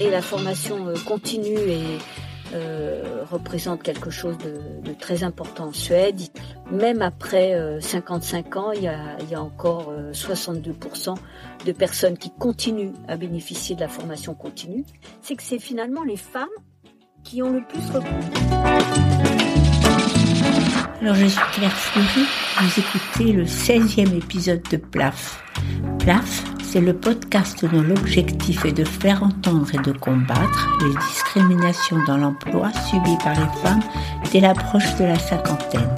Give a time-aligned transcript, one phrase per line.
[0.00, 1.98] Et la formation continue et
[2.54, 6.20] euh, représente quelque chose de, très important en Suède.
[6.72, 11.14] Même après 55 euh, ans, il y a, encore 62% euh,
[11.64, 14.84] de personnes qui continuent à bénéficier de la formation continue.
[15.22, 16.48] C'est que c'est finalement les femmes
[17.22, 19.15] qui ont le plus recours.
[21.02, 22.26] Alors je suis Claire Fleury,
[22.58, 25.42] vous écoutez le 16e épisode de PLAF.
[25.98, 32.02] PLAF, c'est le podcast dont l'objectif est de faire entendre et de combattre les discriminations
[32.06, 33.82] dans l'emploi subies par les femmes
[34.32, 35.94] dès l'approche de la cinquantaine.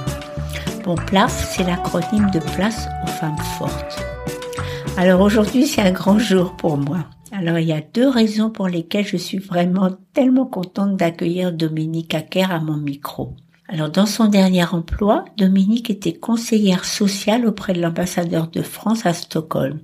[0.84, 4.04] Bon, PLAF, c'est l'acronyme de Place aux femmes fortes.
[4.96, 7.04] Alors aujourd'hui, c'est un grand jour pour moi.
[7.30, 12.14] Alors il y a deux raisons pour lesquelles je suis vraiment tellement contente d'accueillir Dominique
[12.14, 13.36] Acker à mon micro.
[13.70, 19.12] Alors dans son dernier emploi, Dominique était conseillère sociale auprès de l'ambassadeur de France à
[19.12, 19.80] Stockholm.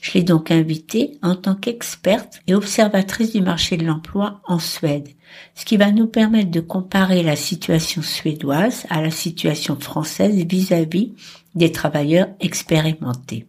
[0.00, 5.10] Je l'ai donc invitée en tant qu'experte et observatrice du marché de l'emploi en Suède,
[5.54, 11.12] ce qui va nous permettre de comparer la situation suédoise à la situation française vis-à-vis
[11.54, 13.46] des travailleurs expérimentés.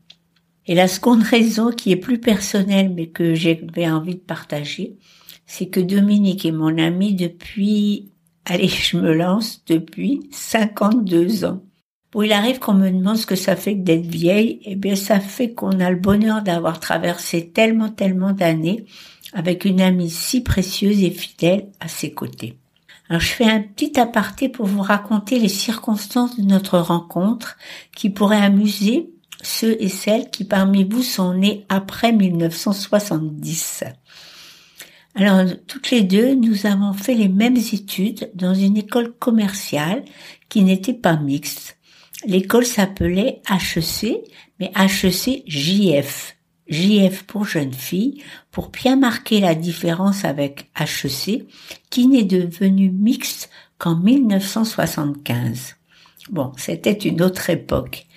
[0.67, 4.97] Et la seconde raison qui est plus personnelle mais que j'avais envie de partager,
[5.45, 8.10] c'est que Dominique est mon ami depuis,
[8.45, 11.63] allez, je me lance, depuis 52 ans.
[12.11, 14.59] Bon, il arrive qu'on me demande ce que ça fait d'être vieille.
[14.65, 18.85] Eh bien, ça fait qu'on a le bonheur d'avoir traversé tellement, tellement d'années
[19.33, 22.57] avec une amie si précieuse et fidèle à ses côtés.
[23.09, 27.57] Alors, je fais un petit aparté pour vous raconter les circonstances de notre rencontre
[27.95, 29.09] qui pourraient amuser
[29.41, 33.83] ceux et celles qui parmi vous sont nés après 1970.
[35.15, 40.05] Alors, toutes les deux, nous avons fait les mêmes études dans une école commerciale
[40.47, 41.77] qui n'était pas mixte.
[42.25, 44.17] L'école s'appelait HEC,
[44.59, 46.37] mais HEC JF.
[46.67, 51.45] JF pour jeune fille, pour bien marquer la différence avec HEC,
[51.89, 55.75] qui n'est devenu mixte qu'en 1975.
[56.29, 58.07] Bon, c'était une autre époque.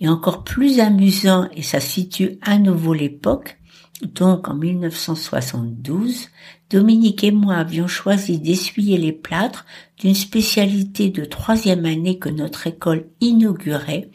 [0.00, 3.56] Et encore plus amusant, et ça situe à nouveau l'époque,
[4.02, 6.28] donc en 1972,
[6.70, 9.66] Dominique et moi avions choisi d'essuyer les plâtres
[9.98, 14.10] d'une spécialité de troisième année que notre école inaugurait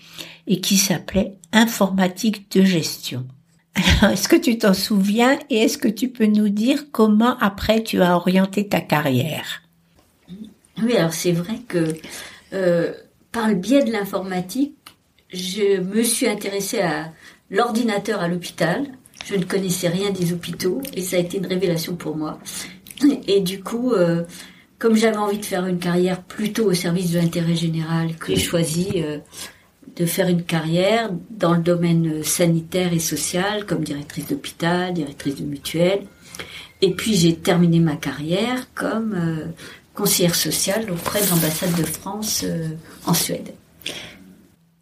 [0.47, 3.27] et qui s'appelait informatique de gestion.
[3.75, 7.83] Alors, est-ce que tu t'en souviens et est-ce que tu peux nous dire comment après
[7.83, 9.61] tu as orienté ta carrière?
[10.81, 11.95] Oui, alors c'est vrai que
[12.53, 12.93] euh,
[13.31, 14.75] par le biais de l'informatique,
[15.31, 17.11] je me suis intéressée à
[17.49, 18.87] l'ordinateur à l'hôpital,
[19.27, 22.39] je ne connaissais rien des hôpitaux et ça a été une révélation pour moi.
[23.27, 24.23] Et du coup, euh,
[24.79, 28.41] comme j'avais envie de faire une carrière plutôt au service de l'intérêt général, que j'ai
[28.41, 29.17] choisi euh,
[29.95, 35.43] de faire une carrière dans le domaine sanitaire et social, comme directrice d'hôpital, directrice de
[35.43, 36.03] mutuelle.
[36.81, 39.45] Et puis j'ai terminé ma carrière comme euh,
[39.93, 42.45] conseillère sociale auprès de l'ambassade de France
[43.05, 43.51] en Suède.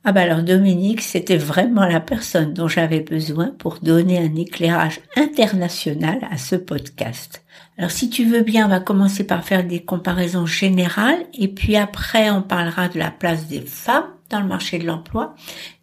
[0.08, 5.00] Ah bah alors Dominique, c'était vraiment la personne dont j'avais besoin pour donner un éclairage
[5.16, 7.44] international à ce podcast.
[7.80, 11.76] Alors si tu veux bien, on va commencer par faire des comparaisons générales et puis
[11.76, 15.34] après on parlera de la place des femmes dans le marché de l'emploi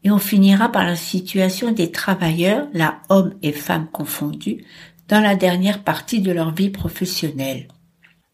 [0.04, 4.64] et on finira par la situation des travailleurs, là hommes et femmes confondus,
[5.08, 7.66] dans la dernière partie de leur vie professionnelle.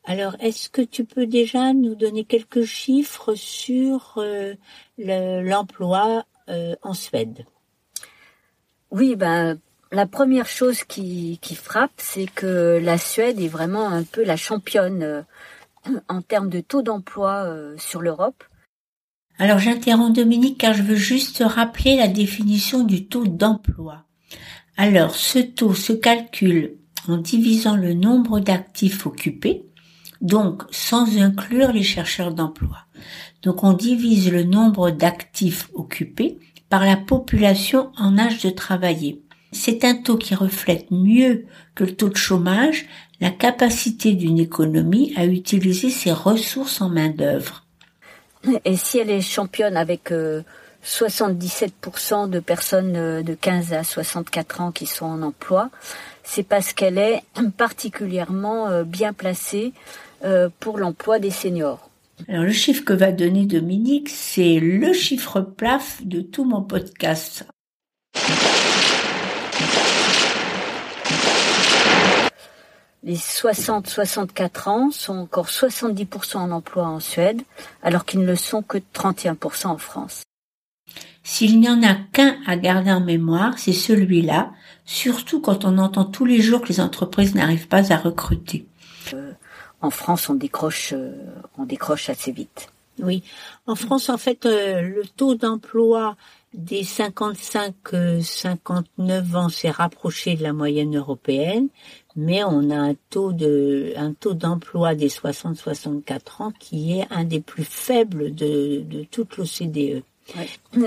[0.08, 4.54] Alors, est-ce que tu peux déjà nous donner quelques chiffres sur euh,
[4.96, 7.44] l'emploi euh, en Suède?
[8.90, 9.58] Oui, ben
[9.92, 15.02] la première chose qui, frappe, c'est que la Suède est vraiment un peu la championne
[15.02, 15.22] euh,
[16.08, 18.42] en termes de taux d'emploi sur l'Europe.
[19.38, 24.04] Alors j'interromps Dominique car je veux juste rappeler la définition du taux d'emploi.
[24.78, 29.67] Alors ce taux se calcule en divisant le nombre d'actifs occupés
[30.20, 32.78] donc sans inclure les chercheurs d'emploi.
[33.42, 39.22] Donc on divise le nombre d'actifs occupés par la population en âge de travailler.
[39.52, 42.86] C'est un taux qui reflète mieux que le taux de chômage
[43.20, 47.64] la capacité d'une économie à utiliser ses ressources en main-d'œuvre.
[48.64, 50.12] Et si elle est championne avec
[50.84, 51.72] 77%
[52.12, 55.70] euh, de personnes euh, de 15 à 64 ans qui sont en emploi,
[56.22, 57.22] c'est parce qu'elle est
[57.56, 59.72] particulièrement euh, bien placée
[60.60, 61.88] pour l'emploi des seniors.
[62.26, 67.46] Alors le chiffre que va donner Dominique, c'est le chiffre plaf de tout mon podcast.
[73.04, 77.42] Les 60-64 ans sont encore 70% en emploi en Suède,
[77.82, 80.24] alors qu'ils ne le sont que 31% en France.
[81.22, 84.50] S'il n'y en a qu'un à garder en mémoire, c'est celui-là,
[84.84, 88.66] surtout quand on entend tous les jours que les entreprises n'arrivent pas à recruter.
[89.14, 89.32] Euh,
[89.80, 91.12] en France, on décroche, euh,
[91.56, 92.70] on décroche assez vite.
[93.00, 93.22] Oui,
[93.66, 96.16] en France, en fait, euh, le taux d'emploi
[96.52, 101.68] des 55-59 ans s'est rapproché de la moyenne européenne,
[102.16, 107.22] mais on a un taux de un taux d'emploi des 60-64 ans qui est un
[107.24, 110.02] des plus faibles de, de toute l'OCDE.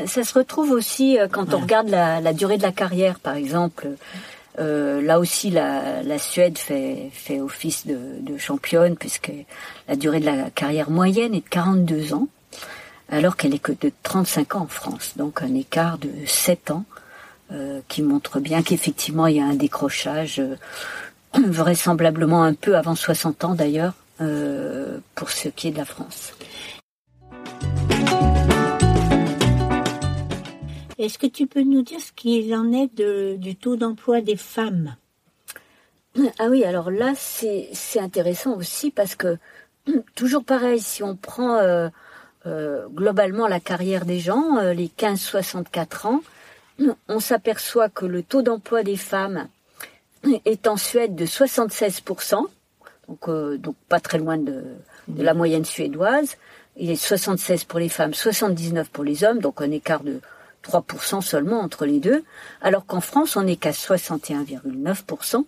[0.05, 3.89] Ça se retrouve aussi euh, quand on regarde la, durée de la carrière, par exemple.
[4.59, 9.31] Euh, là aussi, la, Suède fait, office de, de, championne puisque
[9.87, 12.27] la durée de la carrière moyenne est de 42 ans,
[13.09, 15.13] alors qu'elle est que de 35 ans en France.
[15.15, 16.85] Donc un écart de 7 ans
[17.53, 20.55] euh, qui montre bien qu'effectivement il y a un décrochage, euh,
[21.33, 26.33] vraisemblablement un peu avant 60 ans d'ailleurs, euh, pour ce qui est de la France.
[31.01, 34.95] Est-ce que tu peux nous dire ce qu'il en est du taux d'emploi des femmes?
[36.37, 39.39] Ah oui, alors là, c'est intéressant aussi parce que,
[40.15, 41.89] toujours pareil, si on prend euh,
[42.45, 46.21] euh, globalement la carrière des gens, euh, les 15-64 ans,
[47.07, 49.47] on s'aperçoit que le taux d'emploi des femmes
[50.45, 52.45] est en Suède de 76%,
[53.07, 54.63] donc, donc pas très loin de,
[55.07, 56.37] de la moyenne suédoise.
[56.77, 60.21] Il est 76 pour les femmes, 79 pour les hommes, donc un écart de
[60.63, 62.23] 3% seulement entre les deux,
[62.61, 65.45] alors qu'en France, on n'est qu'à 61,9%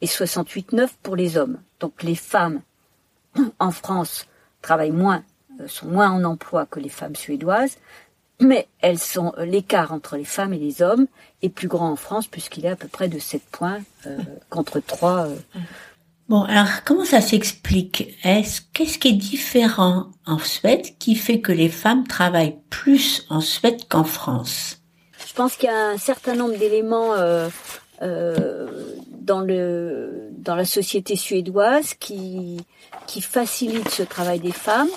[0.00, 1.58] et 68,9% pour les hommes.
[1.80, 2.60] Donc les femmes
[3.58, 4.26] en France
[4.60, 5.22] travaillent moins,
[5.60, 7.78] euh, sont moins en emploi que les femmes suédoises,
[8.40, 11.06] mais elles sont euh, l'écart entre les femmes et les hommes
[11.42, 14.18] est plus grand en France puisqu'il est à peu près de 7 points euh,
[14.50, 15.28] contre 3
[16.32, 18.16] Bon, alors comment ça s'explique?
[18.24, 23.42] Est-ce qu'est-ce qui est différent en Suède qui fait que les femmes travaillent plus en
[23.42, 24.80] Suède qu'en France?
[25.28, 27.50] Je pense qu'il y a un certain nombre d'éléments euh,
[28.00, 28.66] euh,
[29.10, 32.64] dans la société suédoise qui
[33.06, 34.88] qui facilitent ce travail des femmes.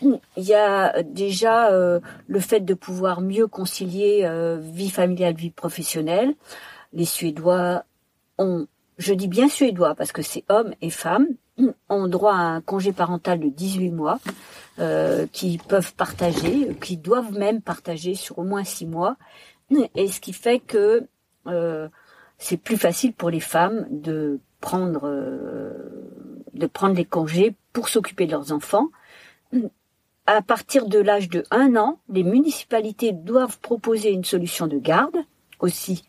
[0.00, 1.98] Il y a déjà euh,
[2.28, 4.30] le fait de pouvoir mieux concilier
[4.60, 6.36] vie familiale, vie professionnelle.
[6.92, 7.82] Les Suédois
[8.38, 11.28] ont je dis bien suédois parce que c'est hommes et femmes,
[11.88, 14.20] ont droit à un congé parental de 18 mois,
[14.78, 19.16] euh, qui peuvent partager, qui doivent même partager sur au moins 6 mois,
[19.94, 21.06] et ce qui fait que
[21.46, 21.88] euh,
[22.38, 25.72] c'est plus facile pour les femmes de prendre euh,
[26.54, 28.88] de prendre les congés pour s'occuper de leurs enfants.
[30.26, 35.16] À partir de l'âge de 1 an, les municipalités doivent proposer une solution de garde
[35.60, 36.07] aussi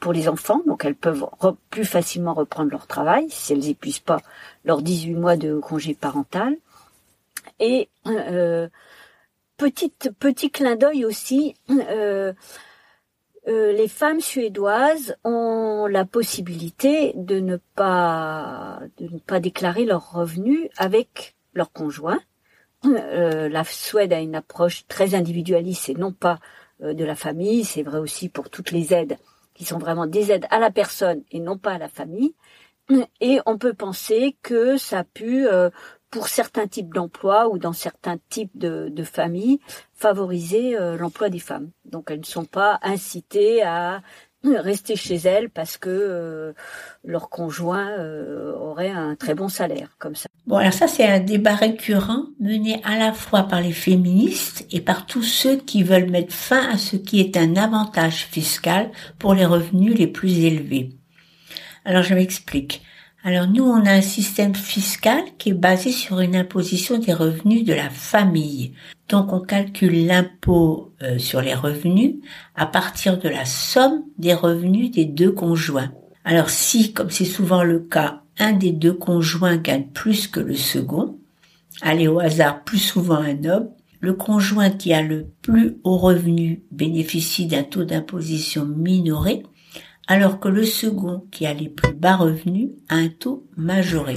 [0.00, 1.26] pour les enfants, donc elles peuvent
[1.70, 4.20] plus facilement reprendre leur travail si elles épuisent pas
[4.64, 6.56] leurs 18 mois de congé parental.
[7.58, 8.68] Et euh,
[9.56, 12.32] petite, petit clin d'œil aussi, euh,
[13.48, 20.12] euh, les femmes suédoises ont la possibilité de ne pas de ne pas déclarer leurs
[20.12, 22.20] revenus avec leur conjoint.
[22.84, 26.40] Euh, la Suède a une approche très individualiste et non pas
[26.80, 27.64] de la famille.
[27.64, 29.16] C'est vrai aussi pour toutes les aides
[29.66, 32.34] sont vraiment des aides à la personne et non pas à la famille.
[33.20, 35.70] Et on peut penser que ça a pu, euh,
[36.10, 39.60] pour certains types d'emplois ou dans certains types de, de familles,
[39.94, 41.70] favoriser euh, l'emploi des femmes.
[41.84, 44.02] Donc elles ne sont pas incitées à
[44.58, 46.52] rester chez elles parce que euh,
[47.04, 50.28] leur conjoint euh, aurait un très bon salaire comme ça.
[50.46, 54.80] Bon alors ça c'est un débat récurrent mené à la fois par les féministes et
[54.80, 59.34] par tous ceux qui veulent mettre fin à ce qui est un avantage fiscal pour
[59.34, 60.90] les revenus les plus élevés.
[61.84, 62.82] Alors je m'explique.
[63.24, 67.64] Alors nous, on a un système fiscal qui est basé sur une imposition des revenus
[67.64, 68.72] de la famille.
[69.08, 72.16] Donc on calcule l'impôt euh, sur les revenus
[72.56, 75.92] à partir de la somme des revenus des deux conjoints.
[76.24, 80.56] Alors si, comme c'est souvent le cas, un des deux conjoints gagne plus que le
[80.56, 81.16] second,
[81.80, 83.68] allez au hasard plus souvent un homme,
[84.00, 89.44] le conjoint qui a le plus haut revenu bénéficie d'un taux d'imposition minoré
[90.08, 94.14] alors que le second, qui a les plus bas revenus, a un taux majoré.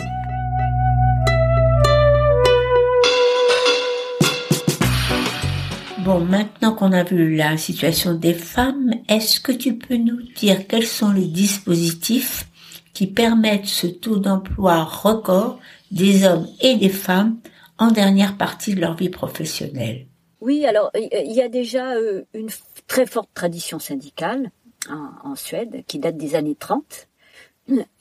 [6.06, 10.68] Bon, maintenant qu'on a vu la situation des femmes, est-ce que tu peux nous dire
[10.68, 12.48] quels sont les dispositifs
[12.94, 15.60] qui permettent ce taux d'emploi record
[15.92, 17.38] des hommes et des femmes
[17.80, 20.06] en dernière partie de leur vie professionnelle?
[20.42, 22.50] Oui, alors il y a déjà euh, une
[22.86, 24.52] très forte tradition syndicale
[24.90, 27.08] en, Suède, qui date des années 30.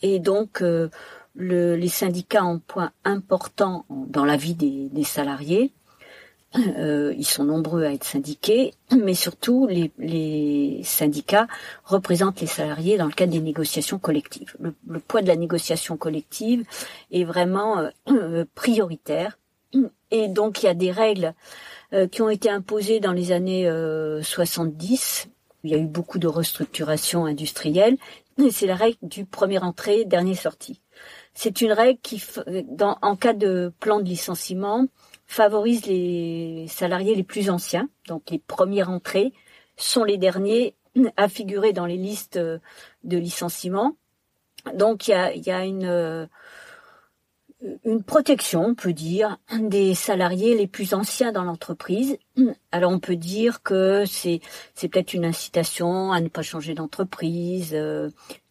[0.03, 0.89] Et donc, euh,
[1.35, 5.73] le, les syndicats ont un point important dans la vie des, des salariés.
[6.57, 11.49] Euh, ils sont nombreux à être syndiqués, mais surtout les, les, syndicats
[11.85, 14.55] représentent les salariés dans le cadre des négociations collectives.
[14.61, 16.65] Le, le poids de la négociation collective
[17.11, 19.39] est vraiment euh, euh, prioritaire.
[20.13, 21.35] Et donc il y a des règles
[22.13, 23.69] qui ont été imposées dans les années
[24.23, 25.29] 70.
[25.65, 27.97] Il y a eu beaucoup de restructuration industrielle.
[28.51, 30.83] C'est la règle du premier entrée, dernier sorti.
[31.33, 32.23] C'est une règle qui,
[32.79, 34.87] en cas de plan de licenciement,
[35.27, 39.33] favorise les salariés les plus anciens, donc les premières entrées
[39.77, 40.77] sont les derniers
[41.17, 43.97] à figurer dans les listes de licenciement.
[44.75, 46.27] Donc il y a, y a une, euh,
[47.85, 52.19] une protection, on peut dire, des salariés les plus anciens dans l'entreprise.
[52.73, 54.41] Alors on peut dire que c'est
[54.75, 58.11] c'est peut-être une incitation à ne pas changer d'entreprise euh,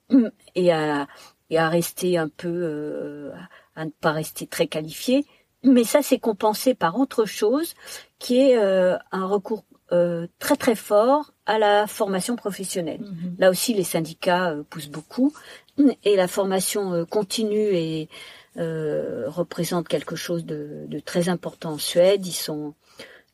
[0.55, 1.07] et à
[1.49, 3.31] et à rester un peu euh,
[3.75, 5.25] à ne pas rester très qualifié.
[5.63, 7.73] Mais ça, c'est compensé par autre chose,
[8.19, 13.01] qui est euh, un recours euh, très très fort à la formation professionnelle.
[13.01, 13.35] Mhm.
[13.39, 15.33] Là aussi, les syndicats euh, poussent beaucoup,
[16.03, 18.09] et la formation continue et
[18.55, 22.25] représente quelque chose de, de, très important en Suède.
[22.25, 22.73] Ils sont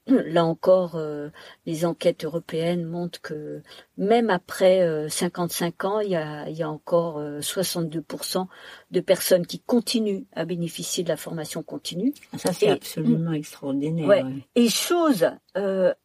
[0.25, 1.29] Là encore, euh,
[1.65, 3.61] les enquêtes européennes montrent que
[3.97, 8.43] même après 55 euh, ans, il y a, il y a encore 62% euh,
[8.91, 12.13] de personnes qui continuent à bénéficier de la formation continue.
[12.37, 14.25] Ça, c'est absolument extraordinaire.
[14.55, 15.29] Et chose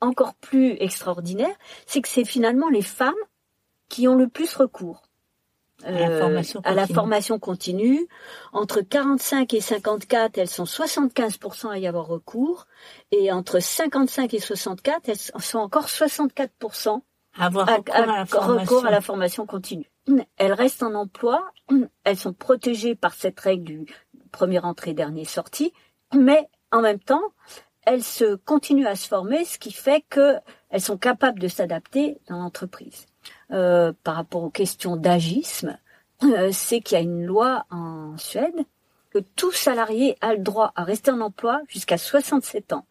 [0.00, 1.54] encore plus extraordinaire,
[1.86, 3.14] c'est que c'est finalement les femmes
[3.88, 5.03] qui ont le plus recours
[5.84, 8.06] à la, euh, à la formation continue.
[8.52, 12.66] Entre 45 et 54, elles sont 75% à y avoir recours.
[13.10, 17.00] Et entre 55 et 64, elles sont encore 64%
[17.36, 19.90] à avoir recours à, la recours à la formation continue.
[20.36, 21.50] Elles restent en emploi,
[22.04, 23.86] elles sont protégées par cette règle du
[24.30, 25.72] premier entrée, dernier sorti,
[26.14, 27.22] mais en même temps,
[27.82, 32.38] elles se continuent à se former, ce qui fait qu'elles sont capables de s'adapter dans
[32.38, 33.06] l'entreprise.
[33.52, 35.76] Euh, par rapport aux questions d'agisme,
[36.22, 38.64] euh, c'est qu'il y a une loi en Suède
[39.10, 42.86] que tout salarié a le droit à rester en emploi jusqu'à 67 ans.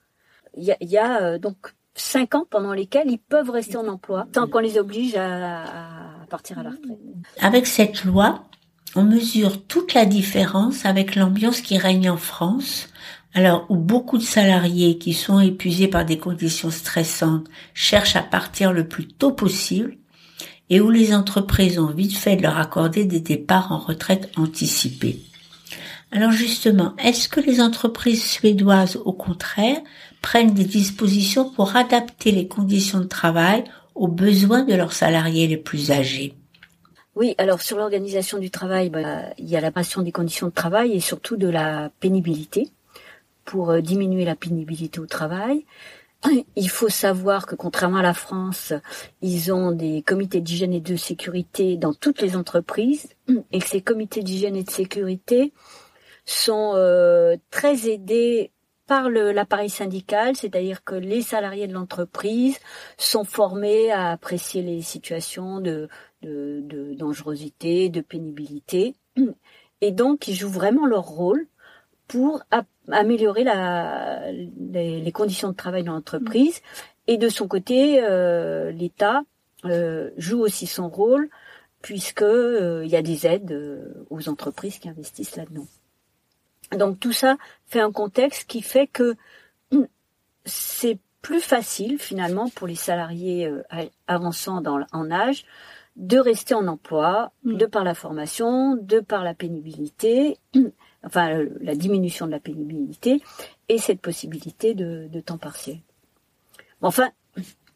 [0.55, 3.87] Il y a, y a euh, donc 5 ans pendant lesquels ils peuvent rester en
[3.87, 6.97] emploi tant qu'on les oblige à, à partir à la retraite.
[7.39, 8.43] Avec cette loi,
[8.95, 12.89] on mesure toute la différence avec l'ambiance qui règne en France
[13.33, 18.73] alors où beaucoup de salariés qui sont épuisés par des conditions stressantes cherchent à partir
[18.73, 19.97] le plus tôt possible,
[20.69, 25.19] et où les entreprises ont vite fait de leur accorder des départs en retraite anticipés.
[26.11, 29.79] Alors justement, est-ce que les entreprises suédoises, au contraire,
[30.21, 33.63] prennent des dispositions pour adapter les conditions de travail
[33.95, 36.35] aux besoins de leurs salariés les plus âgés?
[37.15, 40.53] Oui, alors sur l'organisation du travail, bah, il y a la passion des conditions de
[40.53, 42.69] travail et surtout de la pénibilité
[43.45, 45.65] pour euh, diminuer la pénibilité au travail.
[46.55, 48.73] Il faut savoir que contrairement à la France,
[49.21, 53.09] ils ont des comités d'hygiène et de sécurité dans toutes les entreprises.
[53.51, 55.53] Et que ces comités d'hygiène et de sécurité
[56.25, 58.51] sont euh, très aidés
[58.85, 62.59] par l'appareil syndical, c'est-à-dire que les salariés de l'entreprise
[62.97, 65.87] sont formés à apprécier les situations de,
[66.21, 68.95] dangerosité, de pénibilité,
[69.81, 71.47] et donc ils jouent vraiment leur rôle
[72.07, 72.43] pour
[72.91, 76.61] améliorer la, les, conditions de travail dans l'entreprise.
[77.07, 79.23] Et de son côté, euh, l'État
[79.65, 81.29] euh, joue aussi son rôle
[81.81, 85.67] puisque euh, il y a des aides aux entreprises qui investissent là-dedans.
[86.77, 87.37] Donc tout ça
[87.67, 89.15] fait un contexte qui fait que
[89.71, 89.87] hum,
[90.45, 93.49] c'est plus facile finalement pour les salariés
[94.07, 95.45] avançant dans, en âge
[95.95, 97.57] de rester en emploi, mmh.
[97.57, 100.37] de par la formation, de par la pénibilité,
[101.03, 103.21] enfin la diminution de la pénibilité
[103.69, 105.79] et cette possibilité de, temps partiel.
[106.81, 107.09] enfin,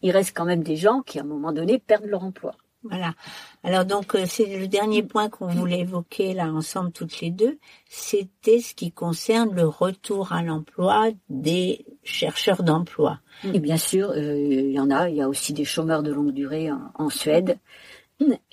[0.02, 2.56] il reste quand même des gens qui, à un moment donné, perdent leur emploi.
[2.84, 3.16] Voilà.
[3.64, 7.58] Alors donc euh, c'est le dernier point qu'on voulait évoquer là ensemble toutes les deux,
[7.90, 13.20] c'était ce qui concerne le retour à l'emploi des chercheurs d'emploi.
[13.54, 15.10] Et bien sûr, euh, il y en a.
[15.10, 17.58] Il y a aussi des chômeurs de longue durée en Suède.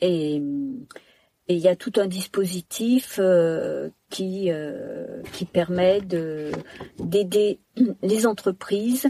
[0.01, 0.43] Et
[1.49, 6.53] et il y a tout un dispositif euh, qui euh, qui permet de
[6.99, 7.61] d'aider
[8.03, 9.09] les entreprises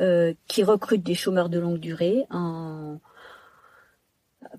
[0.00, 2.98] euh, qui recrutent des chômeurs de longue durée en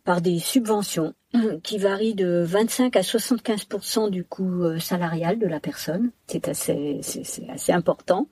[0.04, 1.14] par des subventions
[1.64, 6.12] qui varient de 25 à 75% du coût salarial de la personne.
[6.28, 8.28] C'est assez c'est assez important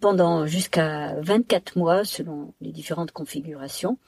[0.00, 3.98] pendant jusqu'à 24 mois selon les différentes configurations.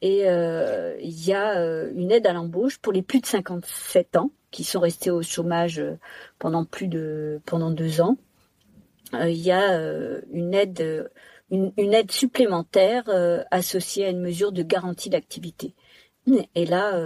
[0.00, 4.16] Et euh, il y a euh, une aide à l'embauche pour les plus de 57
[4.16, 5.98] ans qui sont restés au chômage euh,
[6.38, 8.16] pendant plus de pendant deux ans.
[9.12, 9.76] il y a
[10.32, 11.10] une aide
[11.50, 13.04] une, aide supplémentaire
[13.50, 15.74] associée à une mesure de garantie d'activité.
[16.54, 16.96] Et là,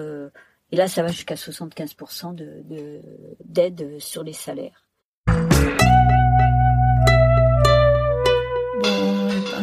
[0.70, 3.00] et là, ça va jusqu'à 75% de,
[3.42, 4.83] d'aide sur les salaires.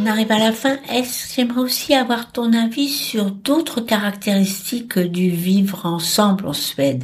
[0.01, 0.79] On arrive à la fin.
[0.89, 7.03] Est-ce j'aimerais aussi avoir ton avis sur d'autres caractéristiques du vivre ensemble en Suède,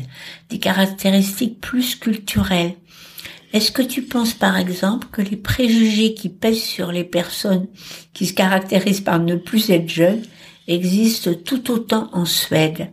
[0.49, 2.73] des caractéristiques plus culturelles.
[3.53, 7.67] Est-ce que tu penses par exemple que les préjugés qui pèsent sur les personnes
[8.13, 10.23] qui se caractérisent par ne plus être jeunes
[10.67, 12.91] existent tout autant en Suède?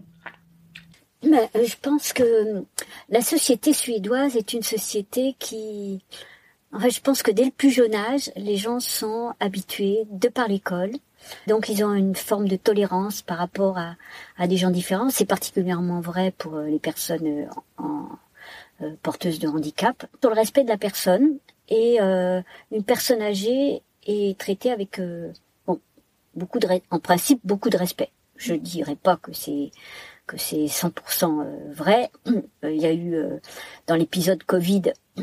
[1.24, 2.62] Euh, Je pense que
[3.08, 6.00] la société suédoise est une société qui
[6.74, 10.48] en je pense que dès le plus jeune âge, les gens sont habitués de par
[10.48, 10.90] l'école.
[11.46, 13.94] Donc, ils ont une forme de tolérance par rapport à,
[14.36, 15.08] à des gens différents.
[15.08, 17.46] C'est particulièrement vrai pour euh, les personnes euh,
[17.78, 18.08] en,
[18.82, 20.04] euh, porteuses de handicap.
[20.20, 21.38] Pour le respect de la personne,
[21.68, 25.00] et euh, une personne âgée est traitée avec,
[25.66, 25.80] bon,
[26.34, 28.10] beaucoup de, en principe, beaucoup de respect.
[28.36, 29.70] Je dirais pas que c'est
[30.26, 32.10] que c'est 100% vrai.
[32.64, 33.16] Il y a eu
[33.86, 34.92] dans l'épisode Covid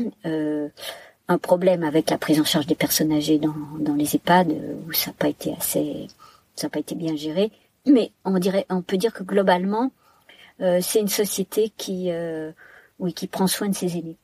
[1.28, 4.74] un problème avec la prise en charge des personnes âgées dans, dans les EHPAD euh,
[4.86, 6.08] où ça n'a pas été assez,
[6.56, 7.50] ça n'a pas été bien géré.
[7.86, 9.90] Mais on dirait, on peut dire que globalement,
[10.60, 12.52] euh, c'est une société qui, euh,
[12.98, 14.16] oui, qui prend soin de ses aînés.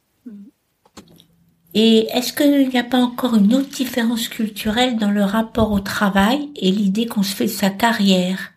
[1.74, 5.80] Et est-ce qu'il n'y a pas encore une autre différence culturelle dans le rapport au
[5.80, 8.52] travail et l'idée qu'on se fait de sa carrière?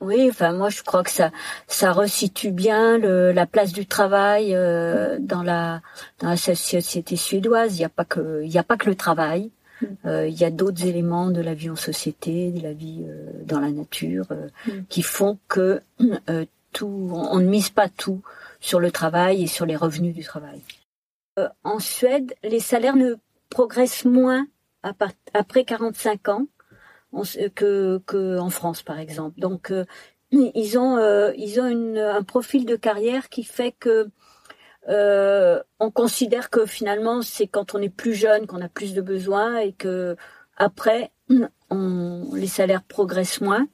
[0.00, 1.30] Oui, enfin moi je crois que ça
[1.66, 5.82] ça resitue bien le, la place du travail euh, dans la
[6.20, 7.76] dans la société suédoise.
[7.76, 9.50] Il n'y a pas que il y a pas que le travail.
[9.80, 9.86] Mm.
[10.06, 13.30] Euh, il y a d'autres éléments de la vie en société, de la vie euh,
[13.44, 14.26] dans la nature,
[14.66, 14.70] mm.
[14.88, 15.80] qui font que
[16.72, 18.22] tout on, ne mise pas tout
[18.60, 20.60] sur le travail et sur les revenus du travail.
[21.62, 23.14] en Suède, les salaires ne
[23.50, 24.46] progressent moins
[25.32, 26.46] après 45 ans
[27.54, 29.38] que, en France par exemple.
[29.40, 29.84] Donc euh,
[30.30, 34.08] ils ont euh, ils ont un profil de carrière qui fait que
[34.88, 39.00] euh, on considère que finalement c'est quand on est plus jeune qu'on a plus de
[39.00, 40.16] besoins et que
[40.56, 43.66] après les salaires progressent moins.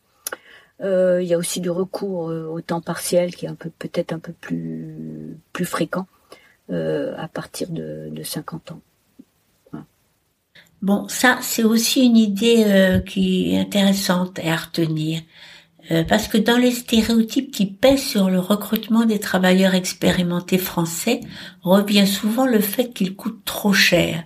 [0.83, 4.18] Il y a aussi du recours au temps partiel qui est un peu peut-être un
[4.18, 6.07] peu plus plus fréquent
[6.70, 8.81] à partir de, de 50 ans.
[10.83, 15.21] Bon, ça, c'est aussi une idée euh, qui est intéressante à retenir.
[15.90, 21.21] Euh, parce que dans les stéréotypes qui pèsent sur le recrutement des travailleurs expérimentés français,
[21.62, 24.25] revient souvent le fait qu'ils coûtent trop cher.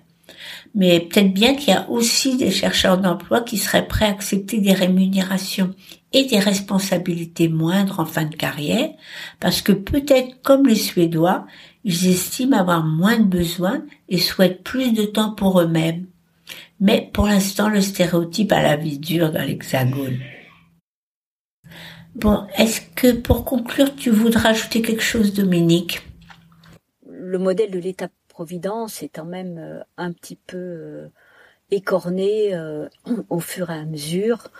[0.75, 4.61] Mais peut-être bien qu'il y a aussi des chercheurs d'emploi qui seraient prêts à accepter
[4.61, 5.75] des rémunérations
[6.12, 8.90] et des responsabilités moindres en fin de carrière,
[9.40, 11.47] parce que peut-être comme les Suédois,
[11.85, 16.07] ils estiment avoir moins de besoins et souhaitent plus de temps pour eux-mêmes.
[16.81, 20.19] Mais pour l'instant, le stéréotype a la vie dure dans l'hexagone.
[22.15, 26.03] Bon, est-ce que pour conclure, tu voudrais ajouter quelque chose, Dominique?
[27.09, 31.09] Le modèle de l'État-providence est quand même euh, un petit peu euh,
[31.73, 32.89] écorné euh,
[33.31, 34.51] au fur et à mesure.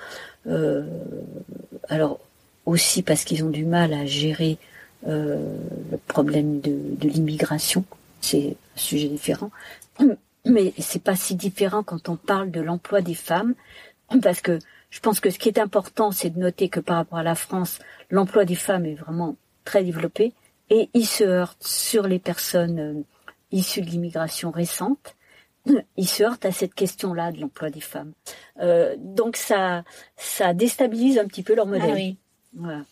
[1.89, 2.19] alors
[2.67, 4.59] aussi parce qu'ils ont du mal à gérer
[5.07, 7.85] le problème de, de l'immigration,
[8.21, 9.51] c'est un sujet différent
[10.45, 13.55] mais c'est pas si différent quand on parle de l'emploi des femmes,
[14.23, 14.59] parce que
[14.91, 17.35] je pense que ce qui est important, c'est de noter que par rapport à la
[17.35, 17.81] France,
[18.11, 20.33] l'emploi des femmes est vraiment très développé,
[20.71, 23.03] et il se heurte sur les personnes euh,
[23.51, 25.17] issues de l'immigration récente,
[25.97, 28.13] il se heurte à cette question-là de l'emploi des femmes.
[28.61, 29.85] Euh, donc ça,
[30.17, 31.91] ça déstabilise un petit peu leur modèle.
[31.91, 32.17] Ah oui.
[32.55, 32.83] Voilà.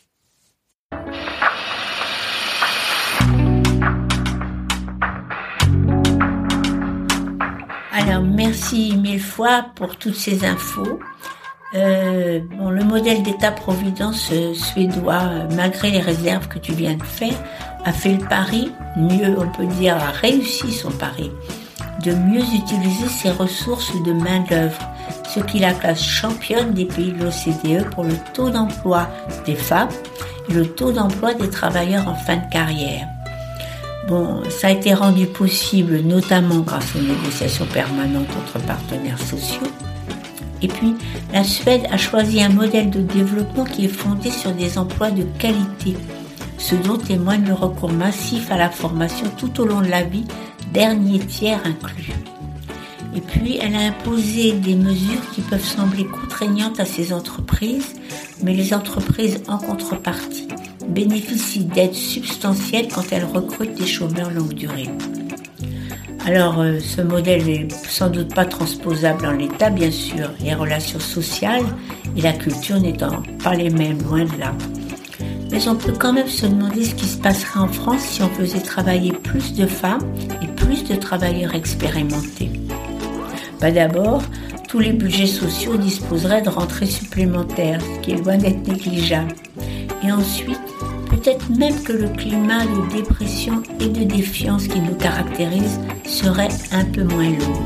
[8.20, 10.98] Merci mille fois pour toutes ces infos.
[11.74, 17.34] Euh, le modèle d'État-providence euh, suédois, euh, malgré les réserves que tu viens de faire,
[17.86, 21.30] a fait le pari, mieux on peut dire a réussi son pari,
[22.04, 24.78] de mieux utiliser ses ressources de main-d'œuvre,
[25.26, 29.08] ce qui la classe championne des pays de l'OCDE pour le taux d'emploi
[29.46, 29.88] des femmes
[30.50, 33.08] et le taux d'emploi des travailleurs en fin de carrière.
[34.08, 39.68] Bon, ça a été rendu possible notamment grâce aux négociations permanentes entre partenaires sociaux.
[40.60, 40.94] Et puis,
[41.32, 45.24] la Suède a choisi un modèle de développement qui est fondé sur des emplois de
[45.38, 45.96] qualité,
[46.58, 50.24] ce dont témoigne le recours massif à la formation tout au long de la vie,
[50.72, 52.12] dernier tiers inclus.
[53.14, 57.94] Et puis, elle a imposé des mesures qui peuvent sembler contraignantes à ces entreprises,
[58.42, 60.48] mais les entreprises en contrepartie
[60.88, 64.88] bénéficient d'aides substantielles quand elles recrutent des chômeurs longue durée.
[66.24, 70.30] Alors, euh, ce modèle n'est sans doute pas transposable en l'état, bien sûr.
[70.40, 71.64] Les relations sociales
[72.16, 74.54] et la culture n'étant pas les mêmes, loin de là.
[75.50, 78.28] Mais on peut quand même se demander ce qui se passerait en France si on
[78.28, 82.50] faisait travailler plus de femmes et plus de travailleurs expérimentés.
[83.60, 84.22] Bah D'abord,
[84.68, 89.34] tous les budgets sociaux disposeraient de rentrées supplémentaires, ce qui est loin d'être négligeable.
[90.04, 90.58] Et ensuite,
[91.22, 96.84] peut-être même que le climat de dépression et de défiance qui nous caractérise serait un
[96.84, 97.62] peu moins lourd.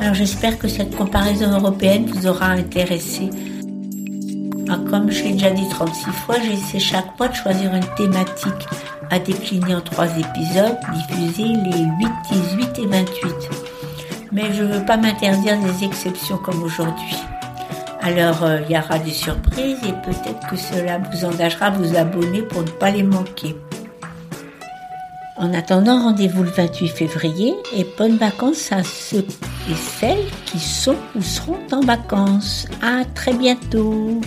[0.00, 3.28] Alors j'espère que cette comparaison européenne vous aura intéressé.
[4.90, 8.68] Comme je l'ai déjà dit 36 fois, j'ai essayé chaque mois de choisir une thématique
[9.10, 13.34] à décliner en trois épisodes, diffusés les 8, 18 et 28.
[14.32, 17.16] Mais je ne veux pas m'interdire des exceptions comme aujourd'hui.
[18.04, 21.96] Alors euh, il y aura des surprises et peut-être que cela vous engagera à vous
[21.96, 23.56] abonner pour ne pas les manquer.
[25.36, 29.24] En attendant, rendez-vous le 28 février et bonnes vacances à ceux
[29.70, 32.68] et celles qui sont ou seront en vacances.
[32.82, 34.20] À très bientôt.